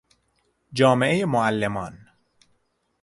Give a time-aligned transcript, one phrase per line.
[0.73, 2.05] جامعهی معلمان